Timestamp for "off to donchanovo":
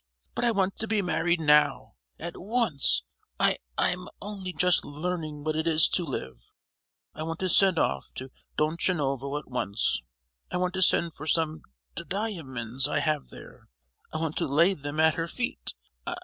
7.77-9.37